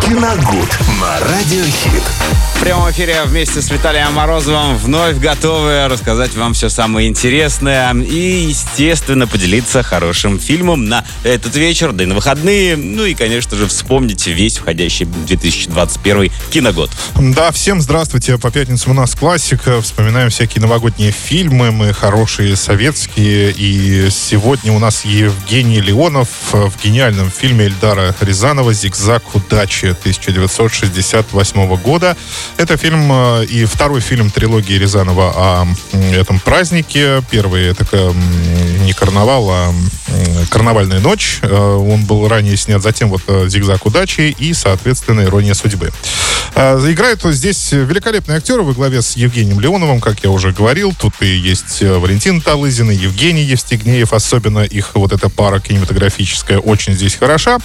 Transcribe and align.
Киногуд 0.00 0.78
на 1.00 1.20
Радиохит. 1.20 2.02
В 2.54 2.60
прямом 2.60 2.90
эфире 2.90 3.22
вместе 3.26 3.60
с 3.60 3.70
Виталием 3.70 4.14
Морозовым 4.14 4.76
вновь 4.78 5.18
готовы 5.18 5.86
рассказать 5.88 6.34
вам 6.34 6.54
все 6.54 6.70
самое 6.70 7.08
интересное 7.08 7.92
и, 7.94 8.46
естественно, 8.48 9.26
поделиться 9.26 9.82
хорошим 9.82 10.38
фильмом 10.38 10.86
на 10.86 11.04
этот 11.24 11.56
вечер, 11.56 11.92
да 11.92 12.04
и 12.04 12.06
на 12.06 12.14
выходные. 12.14 12.76
Ну 12.76 13.04
и, 13.04 13.12
конечно 13.12 13.56
же, 13.56 13.66
вспомнить 13.66 14.26
весь 14.26 14.56
входящий 14.56 15.04
2021 15.04 16.32
киногод. 16.50 16.90
Да, 17.16 17.50
всем 17.52 17.82
здравствуйте. 17.82 18.38
По 18.38 18.50
пятницам 18.50 18.92
у 18.92 18.94
нас 18.94 19.14
классика. 19.14 19.82
Вспоминаем 19.82 20.30
всякие 20.30 20.62
новогодние 20.62 21.10
фильмы. 21.10 21.70
Мы 21.70 21.92
хорошие 21.92 22.56
советские. 22.56 23.52
И 23.56 24.08
сегодня 24.10 24.72
у 24.72 24.78
нас 24.78 25.04
Евгений 25.04 25.80
Леонов 25.80 26.28
в 26.52 26.72
гениальном 26.82 27.30
фильме 27.30 27.66
Эльдара 27.66 28.14
Рязанова 28.20 28.72
«Зигзаг 28.72 29.22
удачи» 29.34 29.83
1968 29.92 31.76
года. 31.76 32.16
Это 32.56 32.76
фильм 32.76 33.10
э, 33.10 33.44
и 33.44 33.64
второй 33.64 34.00
фильм 34.00 34.30
трилогии 34.30 34.74
Рязанова 34.74 35.32
о 35.36 35.66
этом 36.12 36.38
празднике. 36.40 37.22
Первый 37.30 37.66
это 37.68 37.84
не 38.84 38.92
карнавал, 38.92 39.50
а 39.50 39.74
карнавальная 40.50 41.00
ночь. 41.00 41.38
Э, 41.42 41.74
он 41.76 42.04
был 42.04 42.28
ранее 42.28 42.56
снят, 42.56 42.82
затем 42.82 43.08
вот 43.08 43.22
э, 43.26 43.48
«Зигзаг 43.48 43.84
удачи» 43.86 44.34
и, 44.38 44.54
соответственно, 44.54 45.22
«Ирония 45.22 45.54
судьбы». 45.54 45.92
Играют 46.54 47.22
здесь 47.24 47.72
великолепные 47.72 48.38
актеры 48.38 48.62
во 48.62 48.74
главе 48.74 49.02
с 49.02 49.16
Евгением 49.16 49.58
Леоновым, 49.58 50.00
как 50.00 50.22
я 50.22 50.30
уже 50.30 50.52
говорил. 50.52 50.94
Тут 50.96 51.14
и 51.20 51.26
есть 51.26 51.82
Валентин 51.82 52.40
Талызин, 52.40 52.92
и 52.92 52.94
Евгений 52.94 53.42
Евстигнеев. 53.42 54.12
Особенно 54.12 54.60
их 54.60 54.94
вот 54.94 55.12
эта 55.12 55.28
пара 55.28 55.58
кинематографическая 55.58 56.60
очень 56.60 56.92
здесь 56.92 57.16
хороша. 57.16 57.58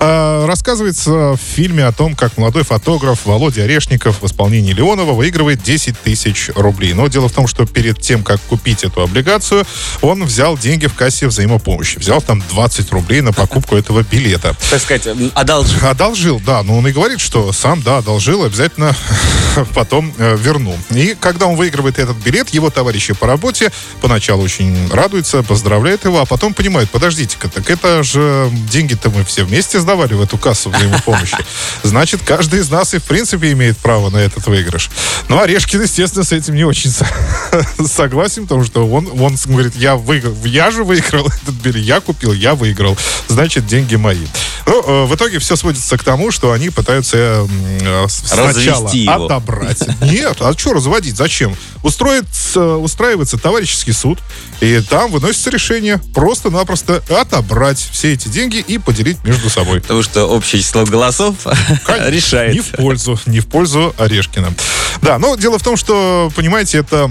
Рассказывается 0.00 1.34
в 1.34 1.38
фильме 1.54 1.84
о 1.84 1.92
том, 1.92 2.16
как 2.16 2.36
молодой 2.36 2.64
фотограф 2.64 3.26
Володя 3.26 3.62
Орешников 3.62 4.22
в 4.22 4.26
исполнении 4.26 4.72
Леонова 4.72 5.12
выигрывает 5.12 5.62
10 5.62 5.96
тысяч 6.00 6.50
рублей. 6.56 6.94
Но 6.94 7.06
дело 7.06 7.28
в 7.28 7.32
том, 7.32 7.46
что 7.46 7.64
перед 7.64 8.00
тем, 8.00 8.24
как 8.24 8.40
купить 8.40 8.82
эту 8.82 9.02
облигацию, 9.02 9.64
он 10.00 10.24
взял 10.24 10.58
деньги 10.62 10.86
в 10.86 10.94
кассе 10.94 11.26
взаимопомощи. 11.26 11.98
Взял 11.98 12.22
там 12.22 12.40
20 12.48 12.92
рублей 12.92 13.20
на 13.20 13.32
покупку 13.32 13.76
этого 13.76 14.02
билета. 14.02 14.56
Так 14.70 14.80
сказать, 14.80 15.06
одолжил. 15.34 15.88
Одолжил, 15.88 16.40
да. 16.40 16.62
Но 16.62 16.78
он 16.78 16.86
и 16.86 16.92
говорит, 16.92 17.20
что 17.20 17.52
сам, 17.52 17.82
да, 17.82 17.98
одолжил, 17.98 18.44
обязательно 18.44 18.94
потом 19.74 20.14
э, 20.18 20.36
верну. 20.38 20.76
И 20.90 21.16
когда 21.18 21.46
он 21.46 21.56
выигрывает 21.56 21.98
этот 21.98 22.16
билет, 22.18 22.50
его 22.50 22.70
товарищи 22.70 23.12
по 23.12 23.26
работе 23.26 23.72
поначалу 24.00 24.42
очень 24.42 24.88
радуются, 24.90 25.42
поздравляют 25.42 26.04
его, 26.04 26.20
а 26.20 26.26
потом 26.26 26.54
понимают, 26.54 26.90
подождите-ка, 26.90 27.48
так 27.48 27.68
это 27.68 28.02
же 28.04 28.48
деньги-то 28.70 29.10
мы 29.10 29.24
все 29.24 29.44
вместе 29.44 29.80
сдавали 29.80 30.14
в 30.14 30.22
эту 30.22 30.38
кассу 30.38 30.70
взаимопомощи. 30.70 31.36
Значит, 31.82 32.20
каждый 32.24 32.60
из 32.60 32.70
нас 32.70 32.94
и 32.94 32.98
в 32.98 33.04
принципе 33.04 33.50
имеет 33.52 33.76
право 33.78 34.10
на 34.10 34.18
этот 34.18 34.46
выигрыш. 34.46 34.90
Ну, 35.28 35.40
Орешкин, 35.40 35.82
естественно, 35.82 36.24
с 36.24 36.30
этим 36.30 36.54
не 36.54 36.64
очень 36.64 36.92
согласен, 37.86 38.44
потому 38.44 38.64
что 38.64 38.86
он, 38.86 39.08
он 39.20 39.36
говорит, 39.46 39.74
я 39.74 39.96
выиграл, 39.96 40.34
я 40.52 40.70
же 40.70 40.84
выиграл 40.84 41.26
этот 41.42 41.54
билет, 41.54 41.82
я 41.82 42.00
купил, 42.00 42.32
я 42.32 42.54
выиграл, 42.54 42.96
значит, 43.28 43.66
деньги 43.66 43.96
мои. 43.96 44.26
Ну, 44.66 44.82
э, 44.82 45.06
в 45.06 45.14
итоге 45.14 45.38
все 45.38 45.56
сводится 45.56 45.96
к 45.96 46.04
тому, 46.04 46.30
что 46.30 46.52
они 46.52 46.70
пытаются 46.70 47.46
э, 47.80 48.06
сначала 48.08 48.88
его. 48.92 49.24
отобрать. 49.24 49.82
Нет, 50.02 50.36
а 50.40 50.56
что 50.56 50.74
разводить? 50.74 51.16
Зачем? 51.16 51.56
Устроит, 51.82 52.26
устраивается 52.54 53.38
товарищеский 53.38 53.92
суд, 53.92 54.18
и 54.60 54.80
там 54.88 55.10
выносится 55.10 55.50
решение 55.50 55.98
просто-напросто 56.14 57.02
отобрать 57.08 57.78
все 57.78 58.12
эти 58.12 58.28
деньги 58.28 58.58
и 58.58 58.78
поделить 58.78 59.24
между 59.24 59.50
собой. 59.50 59.80
Потому 59.80 60.02
что 60.02 60.26
общее 60.26 60.62
число 60.62 60.84
голосов 60.84 61.34
решает. 62.06 62.54
Не 62.54 62.60
в 62.60 62.70
пользу, 62.70 63.18
не 63.26 63.40
в 63.40 63.48
пользу 63.48 63.94
Орешкина. 63.98 64.54
Да, 65.00 65.18
но 65.18 65.34
дело 65.34 65.58
в 65.58 65.62
том, 65.62 65.76
что, 65.76 66.30
понимаете, 66.36 66.78
это 66.78 67.10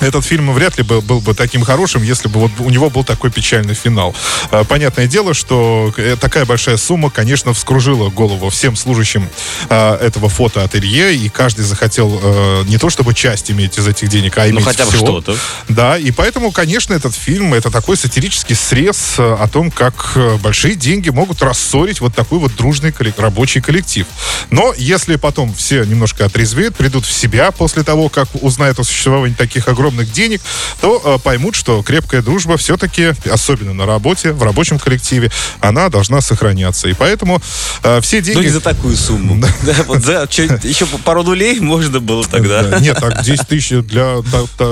этот 0.00 0.24
фильм 0.24 0.52
вряд 0.52 0.78
ли 0.78 0.84
был, 0.84 1.00
был 1.02 1.20
бы 1.20 1.34
таким 1.34 1.62
хорошим, 1.62 2.02
если 2.02 2.28
бы 2.28 2.40
вот 2.40 2.52
у 2.58 2.70
него 2.70 2.90
был 2.90 3.04
такой 3.04 3.30
печальный 3.30 3.74
финал. 3.74 4.14
А, 4.50 4.64
понятное 4.64 5.06
дело, 5.06 5.34
что 5.34 5.92
э, 5.96 6.16
такая 6.20 6.44
большая 6.44 6.76
сумма, 6.76 7.10
конечно, 7.10 7.52
вскружила 7.54 8.10
голову 8.10 8.50
всем 8.50 8.76
служащим 8.76 9.28
а, 9.68 9.96
этого 9.98 10.28
фотоателье, 10.28 11.14
и 11.14 11.28
каждый 11.28 11.64
захотел 11.64 12.20
а, 12.22 12.64
не 12.64 12.78
то 12.78 12.90
чтобы 12.90 13.14
часть 13.14 13.50
иметь 13.50 13.78
из 13.78 13.86
этих 13.86 14.08
денег, 14.08 14.36
а 14.38 14.42
ну, 14.42 14.50
иметь 14.50 14.60
ну, 14.60 14.64
хотя 14.64 14.86
бы 14.86 14.92
что-то. 14.92 15.36
Да, 15.68 15.98
и 15.98 16.10
поэтому, 16.10 16.50
конечно, 16.50 16.94
этот 16.94 17.14
фильм 17.14 17.54
это 17.54 17.70
такой 17.70 17.96
сатирический 17.96 18.56
срез 18.56 19.16
о 19.18 19.48
том, 19.48 19.70
как 19.70 20.16
большие 20.42 20.74
деньги 20.74 21.10
могут 21.10 21.42
рассорить 21.42 22.00
вот 22.00 22.14
такой 22.14 22.38
вот 22.38 22.54
дружный 22.56 22.92
рабочий 23.16 23.60
коллектив. 23.60 24.06
Но 24.50 24.74
если 24.76 25.16
потом 25.16 25.54
все 25.54 25.84
немножко 25.84 26.24
отрезвеют, 26.24 26.76
придут 26.76 27.04
в 27.04 27.12
себя 27.12 27.50
после 27.50 27.82
того, 27.82 28.08
как 28.08 28.28
узнают 28.42 28.78
о 28.78 28.84
существовании 28.84 29.34
таких 29.34 29.68
огромных 29.68 29.89
огромных 29.90 30.12
денег, 30.12 30.40
то 30.80 31.00
э, 31.04 31.18
поймут, 31.22 31.54
что 31.54 31.82
крепкая 31.82 32.22
дружба 32.22 32.56
все-таки, 32.56 33.12
особенно 33.30 33.74
на 33.74 33.86
работе, 33.86 34.32
в 34.32 34.42
рабочем 34.42 34.78
коллективе, 34.78 35.30
она 35.60 35.88
должна 35.88 36.20
сохраняться. 36.20 36.88
И 36.88 36.94
поэтому 36.94 37.42
э, 37.82 38.00
все 38.00 38.22
деньги... 38.22 38.38
Ну, 38.38 38.44
не 38.44 38.50
за 38.50 38.60
такую 38.60 38.96
сумму. 38.96 39.40
Да, 39.62 39.74
вот 39.86 40.02
за 40.02 40.28
еще 40.62 40.86
пару 41.04 41.22
нулей 41.22 41.60
можно 41.60 42.00
было 42.00 42.24
тогда. 42.24 42.78
Нет, 42.80 42.98
так 42.98 43.22
10 43.22 43.48
тысяч 43.48 43.84
для 43.84 44.16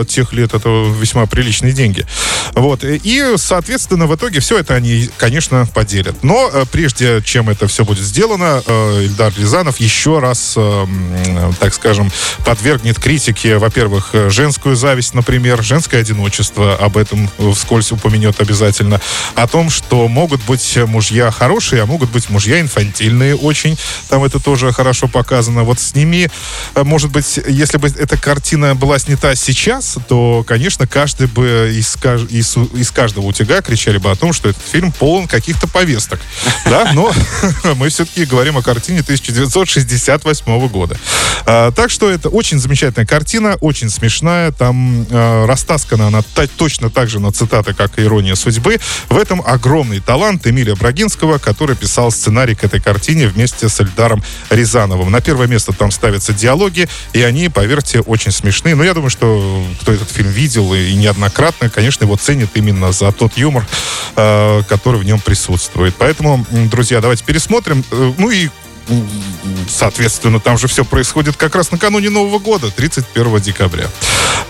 тех 0.09 0.33
лет 0.33 0.55
это 0.55 0.69
весьма 0.69 1.27
приличные 1.27 1.73
деньги. 1.73 2.07
Вот. 2.55 2.85
И, 2.85 3.35
соответственно, 3.37 4.07
в 4.07 4.15
итоге 4.15 4.41
все 4.41 4.59
это 4.59 4.75
они, 4.75 5.11
конечно, 5.17 5.67
поделят. 5.75 6.23
Но 6.23 6.51
э, 6.53 6.65
прежде 6.71 7.23
чем 7.23 7.49
это 7.49 7.67
все 7.69 7.85
будет 7.85 8.05
сделано, 8.05 8.63
э, 8.65 9.03
Ильдар 9.05 9.33
Рязанов 9.37 9.81
еще 9.81 10.19
раз, 10.19 10.55
э, 10.57 10.87
так 11.61 11.75
скажем, 11.75 12.11
подвергнет 12.45 12.99
критике, 12.99 13.59
во-первых, 13.59 14.15
женскую 14.29 14.77
зависть, 14.77 15.08
есть, 15.09 15.15
например, 15.15 15.63
женское 15.63 16.01
одиночество, 16.03 16.75
об 16.75 16.99
этом 16.99 17.31
вскользь 17.55 17.93
упомянет 17.93 18.41
обязательно, 18.43 19.01
о 19.35 19.47
том, 19.47 19.71
что 19.71 20.07
могут 20.07 20.43
быть 20.43 20.77
мужья 20.87 21.31
хорошие, 21.31 21.83
а 21.83 21.87
могут 21.87 22.11
быть 22.11 22.29
мужья 22.29 22.61
инфантильные 22.61 23.35
очень, 23.35 23.79
там 24.11 24.23
это 24.23 24.39
тоже 24.39 24.71
хорошо 24.71 25.09
показано. 25.09 25.63
Вот 25.63 25.81
с 25.81 25.95
ними, 25.95 26.31
э, 26.75 26.83
может 26.83 27.11
быть, 27.11 27.41
если 27.49 27.79
бы 27.79 27.89
эта 27.89 28.19
картина 28.19 28.75
была 28.75 28.99
снята 28.99 29.35
сейчас, 29.35 29.97
то, 30.09 30.45
конечно, 30.47 30.87
каждый 30.87 31.27
бы 31.27 31.73
из, 31.75 31.97
из, 32.31 32.57
из 32.75 32.91
каждого 32.91 33.25
утюга 33.25 33.63
кричали 33.63 33.97
бы 33.97 34.11
о 34.11 34.15
том, 34.15 34.35
что 34.35 34.51
этот 34.51 34.63
фильм 34.63 34.93
полон 34.93 35.27
каких-то 35.27 35.67
повесток. 35.69 36.21
Да, 36.69 36.91
но 36.93 37.11
мы 37.77 37.89
все-таки 37.89 38.27
говорим 38.27 38.59
о 38.59 38.63
картине 38.63 39.01
1968 39.01 40.69
года. 40.69 40.99
А, 41.47 41.71
так 41.73 41.91
что 41.91 42.11
это 42.11 42.29
очень 42.29 42.59
замечательная 42.59 43.07
картина, 43.07 43.57
очень 43.61 43.89
смешная, 43.89 44.53
там 44.53 44.98
э, 45.09 45.45
растаскана 45.47 46.09
она 46.09 46.23
та, 46.23 46.47
точно 46.47 46.91
так 46.91 47.09
же 47.09 47.21
на 47.21 47.33
цитаты, 47.33 47.75
как 47.75 47.99
и 47.99 48.03
«Ирония 48.03 48.35
судьбы». 48.35 48.79
В 49.09 49.17
этом 49.17 49.43
огромный 49.45 50.01
талант 50.01 50.47
Эмилия 50.47 50.75
Брагинского, 50.75 51.39
который 51.39 51.77
писал 51.77 52.11
сценарий 52.11 52.55
к 52.55 52.65
этой 52.65 52.81
картине 52.81 53.29
вместе 53.29 53.69
с 53.69 53.81
Эльдаром 53.81 54.23
Рязановым. 54.51 55.11
На 55.11 55.21
первое 55.21 55.47
место 55.47 55.73
там 55.73 55.91
ставятся 55.91 56.33
диалоги, 56.33 56.89
и 57.13 57.23
они, 57.23 57.49
поверьте, 57.49 58.01
очень 58.01 58.33
смешные. 58.33 58.75
Но 58.75 58.85
я 58.85 58.95
думаю, 58.95 59.11
что 59.11 59.65
кто 59.81 59.93
этот 59.93 60.11
фильм 60.11 60.31
видел 60.31 60.75
и 60.75 60.95
неоднократно, 60.95 61.71
конечно, 61.71 62.05
его 62.05 62.17
ценит 62.17 62.51
именно 62.55 62.93
за 62.93 63.13
тот 63.13 63.37
юмор, 63.37 63.67
э, 64.17 64.63
который 64.69 65.01
в 65.01 65.05
нем 65.05 65.21
присутствует. 65.21 65.95
Поэтому, 65.99 66.47
друзья, 66.51 67.01
давайте 67.01 67.25
пересмотрим. 67.25 67.85
Э, 67.91 68.13
ну 68.19 68.31
и 68.31 68.49
соответственно, 69.69 70.41
там 70.41 70.59
же 70.59 70.69
все 70.69 70.85
происходит 70.85 71.37
как 71.37 71.55
раз 71.55 71.71
накануне 71.71 72.11
Нового 72.11 72.39
года, 72.39 72.71
31 72.71 73.41
декабря. 73.41 73.87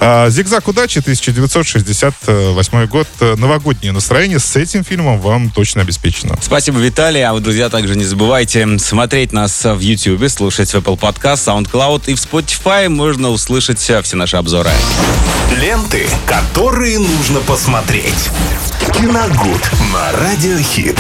А, 0.01 0.29
«Зигзаг 0.31 0.69
удачи», 0.69 0.99
1968 0.99 2.87
год. 2.87 3.09
Новогоднее 3.21 3.93
настроение 3.93 4.39
с 4.39 4.57
этим 4.57 4.85
фильмом 4.85 5.21
вам 5.21 5.51
точно 5.51 5.83
обеспечено. 5.83 6.39
Спасибо, 6.41 6.79
Виталий. 6.79 7.23
А 7.25 7.33
вы, 7.33 7.41
друзья, 7.41 7.69
также 7.69 7.97
не 7.97 8.05
забывайте 8.05 8.79
смотреть 8.79 9.33
нас 9.33 9.65
в 9.65 9.81
YouTube, 9.81 10.29
слушать 10.31 10.71
в 10.71 10.75
Apple 10.77 10.99
Podcast, 10.99 11.47
SoundCloud 11.47 12.05
и 12.07 12.15
в 12.15 12.19
Spotify 12.19 12.89
можно 12.89 13.31
услышать 13.31 13.79
все 13.79 14.03
наши 14.13 14.37
обзоры. 14.37 14.71
Ленты, 15.61 16.07
которые 16.27 16.99
нужно 16.99 17.41
посмотреть. 17.41 18.31
Киногуд 18.93 19.71
на 19.93 20.13
Радиохит. 20.13 20.99